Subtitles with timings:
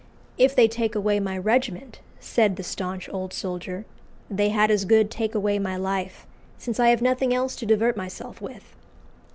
[0.39, 3.85] "If they take away my regiment," said the staunch old soldier,
[4.31, 6.25] "they had as good take away my life,
[6.57, 8.73] since I have nothing else to divert myself with."